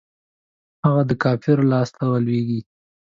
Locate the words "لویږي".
2.25-2.59